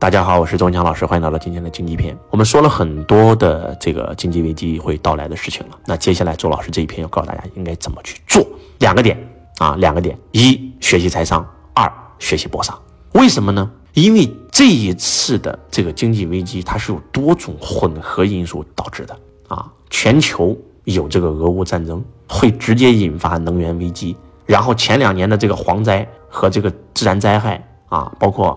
[0.00, 2.16] 大家好，我是周文强老师，欢迎来到今天的经济篇。
[2.30, 8.46] 我们说了很多的这个经济危机会到来的事情了，那接下来周老师这一篇要告诉大家应该怎么去做。
[8.78, 9.18] 两个点
[9.58, 11.42] 啊，两个点：一、学习财商；
[11.74, 12.80] 二、学习博商。
[13.14, 13.68] 为什么呢？
[13.92, 19.18] 因为这一次的这个经济危机，它是有多种混合因素导致的
[19.48, 19.68] 啊。
[19.90, 28.56] 全球有这个俄乌战争，会直接引发能源危机，然后前两年的这个蝗灾和这个自然灾害啊，包括。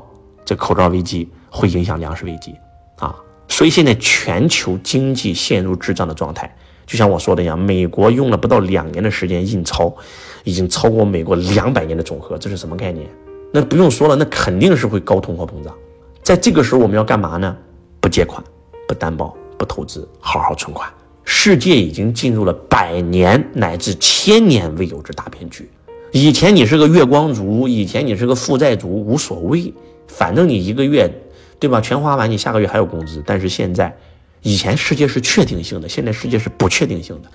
[0.52, 2.54] 这口罩危机会影响粮食危机，
[2.98, 3.16] 啊，
[3.48, 6.54] 所以现在全球经济陷入滞胀的状态。
[6.86, 9.96] 就像我说的一样，美国用了不到两年的时间印钞，
[10.44, 13.08] 已经超过美国两百年的总和，这是什么概念？
[13.54, 15.74] 那不用说了，那肯定是会高通货膨胀。
[16.22, 17.56] 在这个时候，我们要干嘛呢？
[18.02, 18.44] 不借款，
[18.90, 20.92] 不担保，不投资，好好存款。
[21.24, 25.70] 世界已经进入了百年乃至千年未有之大变局。
[26.12, 29.74] 以前你是个月光族，以前你是个负债族，无所谓。
[30.18, 31.10] 反正你一个月，
[31.60, 31.80] 对吧？
[31.82, 33.24] 全花完，你下个月还有工资。
[33.26, 33.96] 但是现在，
[34.42, 37.30] 以前世界是确定性的，现在世界是不确定性的。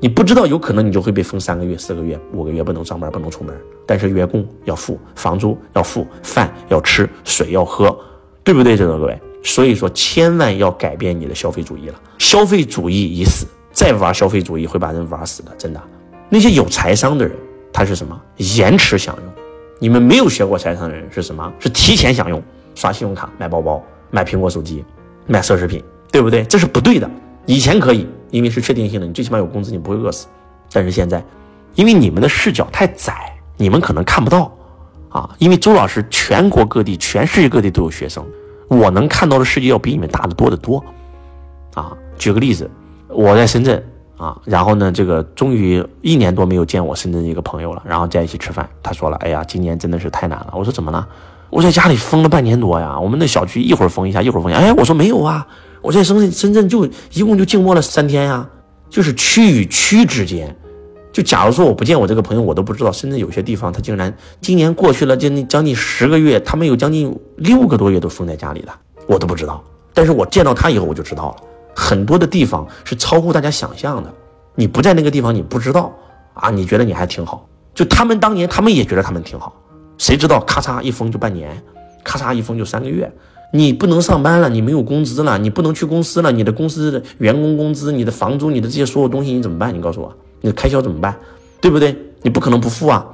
[0.00, 3.54] 你不知道，有可能你就会被封三个月、四个月、五个月，不能上班，不能出门。
[3.86, 7.96] 但是员工要付，房租要付，饭要吃，水要喝，
[8.42, 8.76] 对不对？
[8.76, 12.00] 这个各位，所以说千万要改变你的消费主义了。
[12.18, 15.80] 消费主义已死，再玩消费主义会把人玩死的，真的。
[16.28, 17.36] 那些有财商的人，
[17.72, 18.20] 他是什么？
[18.38, 19.31] 延迟享用。
[19.82, 21.52] 你们没有学过财商的人是什么？
[21.58, 22.40] 是提前享用，
[22.72, 24.84] 刷信用卡买包包、买苹果手机、
[25.26, 26.44] 买奢侈品，对不对？
[26.44, 27.10] 这是不对的。
[27.46, 30.28] 以前可以，因为是确定性的，你最起码有工资，你不会饿死。
[30.72, 31.20] 但是现在，
[31.74, 34.56] 因为你们的视角太窄，你们可能看不到
[35.08, 35.28] 啊。
[35.40, 38.24] 因为周老师全国各地、全世界各地都有学生，
[38.68, 40.84] 我能看到的世界要比你们大得多得多
[41.74, 41.92] 啊。
[42.16, 42.70] 举个例子，
[43.08, 43.84] 我在深圳。
[44.22, 48.68] 啊，然后呢，这个终于一年多没有见我深圳一个朋友了，然后在一起吃饭。
[48.80, 51.04] 他说了：“哎呀，今年真的是太难了。”我说：“怎么了？”
[51.50, 54.60] 我在家里封了半年多呀，我们那小区一会儿封一下，一会儿封一下。
[54.60, 55.44] 哎，我说没有啊，
[55.80, 58.48] 我在深圳深圳就一共就静默了三天呀，
[58.88, 60.56] 就是区与区之间，
[61.12, 68.74] 就假如说我不见我这个朋友，我都不知道深圳有些地方他竟然今年过去了将近将近十个月，他们有将近六个多月都封在家里了，
[69.08, 69.62] 我都不知道。
[69.92, 71.36] 但是我见到他以后我就知道了。
[71.74, 74.12] 很多的地方是超乎大家想象的，
[74.54, 75.92] 你不在那个地方，你不知道
[76.34, 77.48] 啊，你觉得你还挺好。
[77.74, 79.54] 就他们当年，他们也觉得他们挺好，
[79.96, 81.62] 谁知道咔嚓一封就半年，
[82.04, 83.10] 咔嚓一封就三个月，
[83.52, 89.74] 你不能上班了，你没有工资了，你不能去公司了，你的公司的员工工资、你的房租、你的这些所有东西你怎么办？
[89.74, 91.16] 你告诉我，你的开销怎么办？
[91.60, 91.96] 对不对？
[92.20, 93.06] 你不可能不付啊。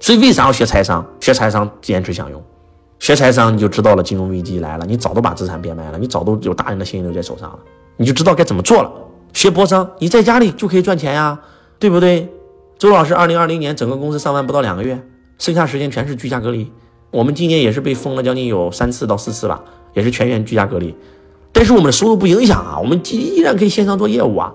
[0.00, 1.04] 所以为啥要学财商？
[1.18, 2.42] 学财商坚持享用。
[2.98, 7.58] 学财商，你就知道了，金融危机来了，你早都把资产变卖了，你早都有大量的现金流在手上了，
[7.96, 8.90] 你就知道该怎么做了。
[9.32, 11.40] 学博商，你在家里就可以赚钱呀，
[11.78, 12.28] 对不对？
[12.76, 15.00] 周老师，二零二零年整个公司上班不到两个月，
[15.38, 16.70] 剩下时间全是居家隔离。
[17.10, 19.62] 我们今年也是被封了将近有三次到四次吧，
[19.94, 20.94] 也是全员居家隔离。
[21.52, 24.52] 但是我们的收入不影响啊，我们依然可以线上做业务啊，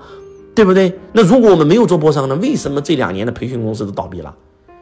[0.53, 0.93] 对不对？
[1.13, 2.35] 那如果我们没有做博商呢？
[2.35, 4.33] 为什么这两年的培训公司都倒闭了？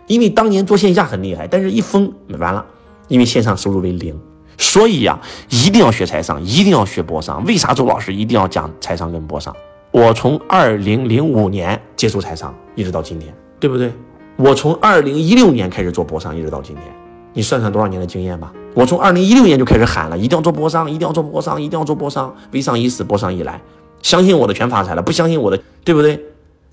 [0.07, 2.65] 因为当年做线下很厉害，但是一封完了。
[3.11, 4.17] 因为线上收入为零，
[4.57, 7.43] 所以呀，一定要学财商，一定要学博商。
[7.43, 9.53] 为啥周老师一定要讲财商跟博商？
[9.91, 13.91] 我从二零零五年接触财商，一直到今天，对不对？
[14.37, 16.85] 我从二零一六年开始做博商，一直到今天，
[17.33, 18.53] 你算算多少年的经验吧。
[18.73, 22.33] 我从二零一六年就开始喊了，一定要做博商，一定要做博商，一定要做博商。
[22.53, 23.59] 微商已死，博商已来，
[24.01, 26.17] 相信我的全发财了，不相信我的，对不对？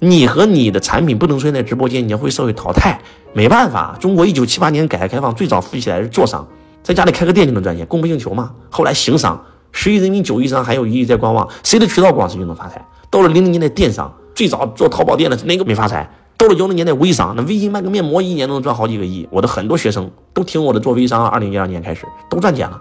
[0.00, 3.00] 你和你的产品不能出现在直播间，你将会社会淘汰。
[3.32, 6.46] 没办法，中国一九七八年改革开放最早富起来是做商，
[6.82, 8.52] 在家里开个店就能赚钱，供不应求嘛。
[8.70, 12.84] 后来行商，十亿人民九亿商，还有一亿在观望，谁的渠道广，谁就能发财。
[13.10, 16.08] 到了零零年代电商，最早做淘宝店的哪个没发财？
[16.36, 19.26] 到了幺零年代微商，那微信卖个面膜一年都能赚好几个亿。
[19.32, 22.80] 我的很多学生都听我的做微商，二零一二年开始都赚钱了，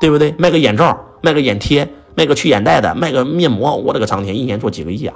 [0.00, 0.34] 对不对？
[0.36, 5.14] 卖个眼罩，卖个眼贴，卖个去眼袋的，卖个面膜，我的个苍天，一年做几个亿啊！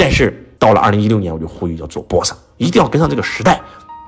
[0.00, 3.60] 但是到了二零一六年，我就呼吁要做播商，一定要跟上这个时代，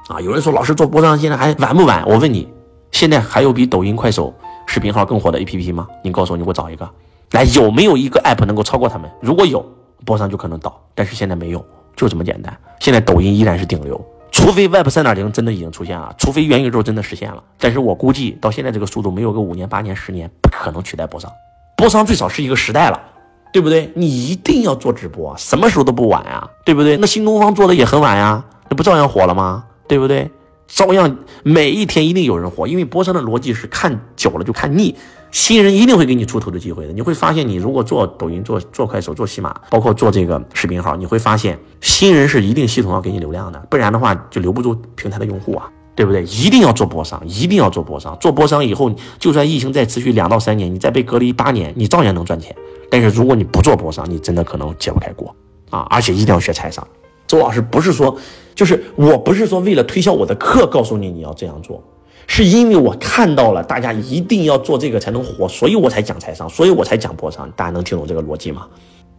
[0.09, 0.19] 啊！
[0.23, 2.03] 有人说老师做播商现在还晚不晚？
[2.07, 2.49] 我问你，
[2.93, 4.33] 现在还有比抖音、快手
[4.67, 5.87] 视频号更火的 APP 吗？
[6.03, 6.89] 你告诉我，你给我找一个
[7.33, 9.11] 来，有没有一个 APP 能够超过他们？
[9.21, 9.62] 如果有，
[10.06, 11.62] 播商就可能倒，但是现在没有，
[11.95, 12.56] 就这么简单。
[12.81, 17.43] 现在抖音依然是顶流，除非 Web 三点零真的已经出现了，除非元宇宙真的实现了。
[17.59, 21.31] 但是我估计到现在这个速度，没有个五年、八年、十年，不可能取代播商。
[21.77, 22.99] 播商最少是一个时代了。
[23.52, 23.93] 对不对？
[23.94, 26.96] 你一定要做直播，什么时候都不晚呀，对不对？
[26.96, 29.64] 那新东方做的也很晚呀，那不照样火了吗？
[29.87, 30.31] 对不对？
[30.66, 34.94] 照样每一天一定有人火，因为播商的逻辑是看久了就看腻，
[35.31, 36.93] 新人一定会给你出头的机会的。
[36.94, 45.69] 你会发现，你如果做抖音、做做快手、做喜马，包括做这个视频号，你会发现新人是一定系统要给你流量的，不然的话就留不住平台的用户啊。
[45.94, 46.22] 对不对？
[46.25, 48.16] 一定要做波商，一定要做波商。
[48.19, 52.56] 做波商以后，就算疫情再持续两到三年，你再被隔离八年，你照样能赚钱。
[52.93, 55.35] 但是如果你不做波商，你真的可能揭不开锅
[55.71, 55.87] 啊！
[55.89, 56.87] 而且一定要学财商。
[57.27, 58.15] 周老师不是说，
[58.55, 61.83] 就是我不是说为了推销我的课告诉你你要这样做，
[62.27, 67.50] 是因为我看到了大家一定要做这个才能火，所以我才讲财商，所以我才讲波商。
[67.56, 68.69] 大家能听懂这个逻辑吗？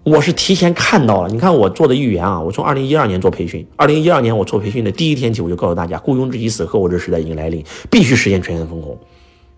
[0.04, 8.96] 我是提前看到了，你看我做的预言啊，我从二零一二年做培训，二零一二年我做培训的第一天起，我就告诉大家，雇佣制已死，合伙制时代已经来临，必须实现全员分红，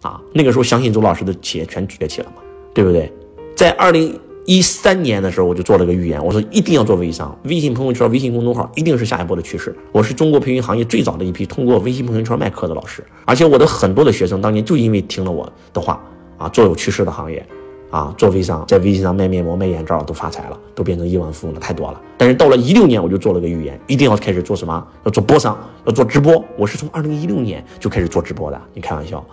[0.04, 2.42] 啊，那个时候相信周老师的企业全崛起了嘛，
[2.74, 3.12] 对不对？
[3.56, 9.76] 在二零一三年的时候，我就做了个预言，我说一定要做微商，微信朋友圈、微信公众号一定是下一波的趋势。
[9.92, 16.02] 我是中国培训行业最早的一批通过微信朋友圈卖课的老师，而且我的很多的学生当年就因为听了我的话
[16.38, 17.46] 啊，做有趋势的行业。
[17.92, 22.02] 啊，做微商，在微信上卖面膜、卖眼罩都发财了，都变成亿万富翁了，太多了。
[22.18, 24.86] 但是到了一六年，我就做了个预言，一定要开始做什么？
[25.06, 26.44] 要做播商，要做直播。
[26.58, 29.24] 我是从二零一六年就开始做直播的，你开玩笑，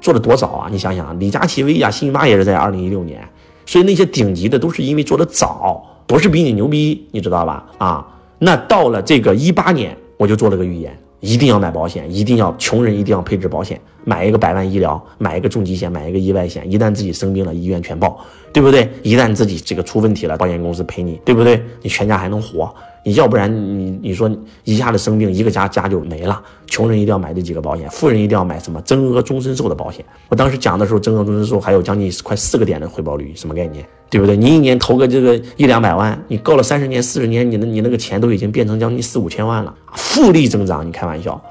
[0.00, 0.68] 做的多早啊！
[0.70, 3.26] 你想想，李佳琦、薇娅、辛巴也是在二零一六年，
[3.72, 7.64] 所以那些顶级的都是因为做的早，不是比你牛逼，你知道吧？
[7.78, 8.06] 啊，
[8.38, 10.94] 那到了这个一八年，我就做了个预言。
[11.20, 18.20] 一定要买保险，一定要穷人一定要配置保险，买一个百万医疗，买一个重疾险，买一个意外险，一旦自己生病了，医院全报，
[18.52, 18.86] 对不对？
[19.02, 21.62] 一旦自己这个出问题了，保险公司赔你，对不对？
[21.80, 22.74] 你全家还能活。
[23.04, 24.30] 你要不然你你说
[24.64, 26.40] 一下子生病，一个家家就没了。
[26.66, 30.04] 穷人一定要买这几个保险，富人一定要买什么增额终身寿的保险。
[30.28, 33.84] 我当时讲的时候，增额终身寿还有将近快四个点的回报率，什么概念？
[34.08, 34.36] 对不对？
[34.36, 41.42] 你一年投个这个一两百万，你够了三十年、四十年，你的你那个钱都已经变成将近四五千万了，复利增长，你开玩笑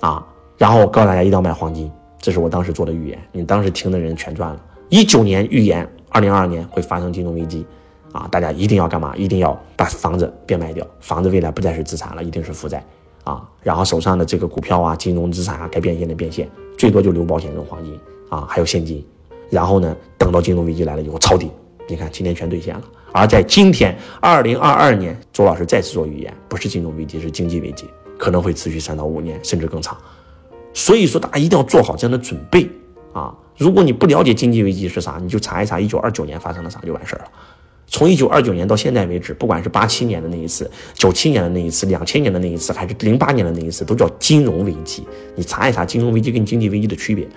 [0.00, 0.24] 啊？
[0.56, 1.90] 然后我告诉大家一定要买黄金，
[2.20, 4.60] 这是我当时做的预言，你当时听的人全赚了。
[4.88, 7.66] 一九年预言，二零二二年会发生金融危机。
[8.12, 9.16] 啊，大家一定要干嘛？
[9.16, 12.84] 一定要把房子变卖掉，房子未来不再是资产了，一定是负债
[13.24, 13.42] 啊。
[13.62, 16.48] 然后手上的这个股票啊、金融资产啊，该变现的变现，
[16.78, 17.98] 最多就留保险跟黄金
[18.28, 19.04] 啊，还有现金。
[19.50, 21.50] 然后呢，等到金融危机来了以后抄底，
[21.88, 22.82] 你看今天全兑现了。
[23.12, 27.86] 而在今天，二零二二年，周老师再次做预言，不是金融危机，是经济危机，
[28.18, 29.96] 可能会持续三到五年，甚至更长。
[30.72, 32.66] 所以说，大家一定要做好这样的准备
[33.12, 33.34] 啊。
[33.58, 37.24] 如果你不了解经济危机是啥，你就查一查一九二九年发生了啥就完事儿了。
[37.92, 45.06] 从一九二九年到现在为止，不管是八七年的那一次、九七年的那一次、两千年的那一次，还是零八年的那一次，都叫金融危机。
[45.36, 47.28] 你查一查金融危机跟经济危机的区别。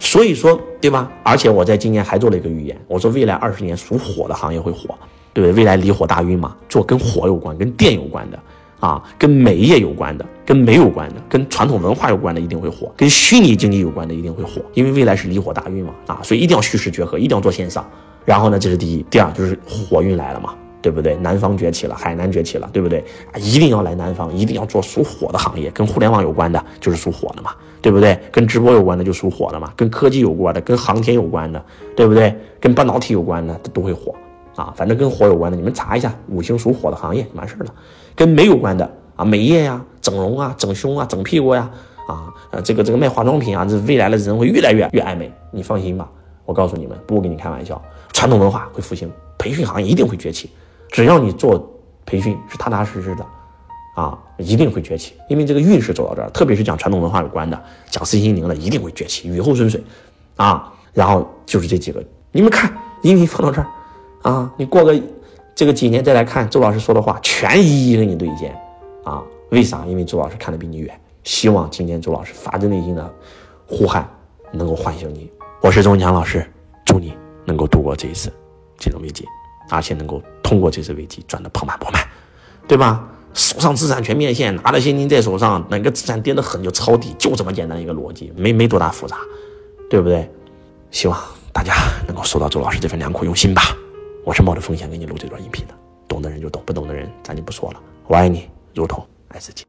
[0.00, 1.08] 所以说，对吧？
[1.22, 4.98] 而且我在今年还做了一个预言，我说未来二十年属火的行业会火，
[5.32, 5.52] 对不对？
[5.52, 8.38] 未来离火大运嘛，做跟火有关、跟电有关的
[8.80, 17.88] 啊，跟煤业有关的、跟煤有关的、跟传统文化有关的一定会火，跟虚拟经济有关的一定会火，因为未来是离火大运嘛啊，所以一定要虚实结合，一定要做线上。
[18.24, 21.16] 然后呢，这是第一，第二就是火运来了嘛，对不对？
[21.16, 23.04] 南方崛起了，海南崛起了，对不对？
[23.32, 28.18] 啊，一定要来南方，一定要做属火的行业，跟互联网有关的，就是属火的嘛，对不对？
[28.30, 31.62] 跟直播有关的就属火的嘛，跟科技有关的，跟航天有关的，
[31.96, 32.34] 对不对？
[32.60, 34.14] 跟半导体有关的都会火
[34.56, 37.74] 啊，反正跟火有关的，你们查一下五行属火的行业，完事儿了。
[38.14, 41.70] 跟美有关的啊，美业呀，整容啊，整胸啊，整屁股呀，
[42.06, 46.10] 啊，呃，这个这个卖化妆品啊，这未来的人会越来越越爱美，你放心吧。
[46.44, 47.80] 我告诉你们，不跟你开玩笑，
[48.12, 50.50] 传统文化会复兴，培训行业一定会崛起。
[50.90, 51.70] 只要你做
[52.04, 53.24] 培训是踏踏实实的，
[53.94, 55.14] 啊，一定会崛起。
[55.28, 59.80] 因为这个运势走到这儿，特别是讲传统文化有关的，讲身心灵的，一定会崛起，雨后春笋，
[60.36, 60.72] 啊。
[60.92, 62.68] 然后就是这几个，你们看，
[63.02, 63.66] 音频放到这儿，
[64.22, 65.00] 啊，你过个
[65.54, 68.54] 这个几年再来看周老师说的话，全一一跟你兑现，
[69.04, 69.84] 啊，为啥？
[69.86, 70.98] 因为周老师看的比你远。
[71.24, 73.12] 希望今天周老师发自内心的
[73.66, 74.08] 呼喊
[74.52, 75.30] 能够唤醒你。
[75.60, 76.46] 我是钟强老师，
[76.84, 78.32] 祝你能够度过这一次
[78.78, 79.26] 金融危机，
[79.68, 82.02] 而且能够通过这次危机赚得盆满钵满，
[82.66, 83.06] 对吧？
[83.32, 89.18] 手上资产全变现，拿着现金在手上，哪个资产跌得狠就抄底，就这么简单一个逻辑，没没多大复杂，
[89.88, 90.28] 对不对？
[90.90, 91.16] 希望
[91.52, 91.74] 大家
[92.06, 93.62] 能够收到周老师这份良苦用心吧。
[94.30, 95.74] 我是冒着风险给你录这段音频的，
[96.06, 97.82] 懂的人就懂，不懂的人咱就不说了。
[98.06, 99.64] 我爱你，如同爱自己。